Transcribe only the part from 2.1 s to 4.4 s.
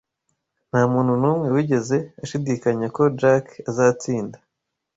ashidikanya ko Jack azatsinda.